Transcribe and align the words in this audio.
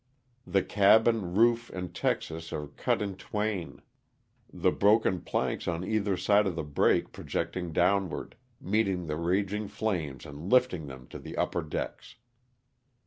The 0.47 0.63
cabin, 0.63 1.35
roof 1.35 1.69
and 1.69 1.93
texas 1.93 2.51
are 2.51 2.65
cut 2.65 3.03
in 3.03 3.17
twain; 3.17 3.83
the 4.51 4.71
broken 4.71 5.21
planks 5.21 5.67
on 5.67 5.83
either 5.85 6.17
side 6.17 6.47
of 6.47 6.55
the 6.55 6.63
break 6.63 7.11
projecting 7.11 7.71
downward, 7.71 8.35
meeting 8.59 9.05
the 9.05 9.15
raging 9.17 9.67
flames 9.67 10.25
and 10.25 10.51
lifting 10.51 10.87
them 10.87 11.05
to 11.09 11.19
the 11.19 11.37
upper 11.37 11.61
decks. 11.61 12.15